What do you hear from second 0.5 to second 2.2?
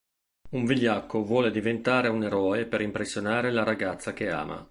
vigliacco vuole diventare